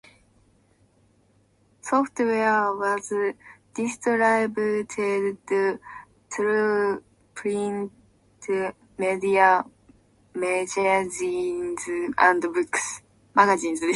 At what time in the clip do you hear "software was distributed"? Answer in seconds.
1.81-5.79